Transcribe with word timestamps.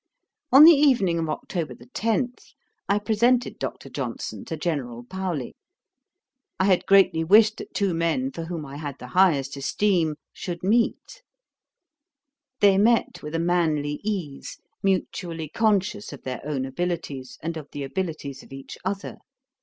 On 0.51 0.63
the 0.63 0.71
evening 0.71 1.19
of 1.19 1.29
October 1.29 1.75
10, 1.75 2.33
I 2.89 2.97
presented 2.97 3.59
Dr. 3.59 3.87
Johnson 3.87 4.43
to 4.45 4.57
General 4.57 5.03
Paoli. 5.03 5.53
I 6.59 6.65
had 6.65 6.87
greatly 6.87 7.23
wished 7.23 7.57
that 7.57 7.75
two 7.75 7.93
men, 7.93 8.31
for 8.31 8.45
whom 8.45 8.65
I 8.65 8.77
had 8.77 8.97
the 8.97 9.09
highest 9.09 9.55
esteem, 9.57 10.15
should 10.33 10.63
meet. 10.63 11.21
They 12.61 12.79
met 12.79 13.21
with 13.21 13.35
a 13.35 13.39
manly 13.39 13.99
ease, 14.03 14.57
mutually 14.81 15.49
conscious 15.49 16.11
of 16.11 16.23
their 16.23 16.41
own 16.43 16.65
abilities, 16.65 17.37
and 17.43 17.55
of 17.55 17.69
the 17.71 17.83
abilities 17.83 18.41
of 18.41 18.51
each 18.51 18.79
other. 18.83 19.17